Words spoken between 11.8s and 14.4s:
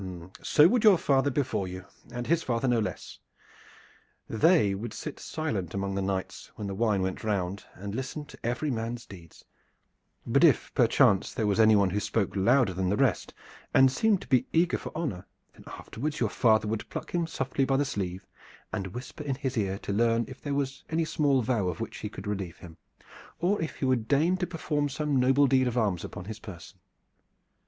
who spoke louder than the rest and seemed to